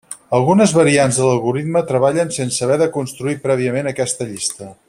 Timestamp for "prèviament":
3.47-3.93